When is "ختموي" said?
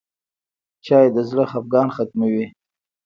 1.95-2.45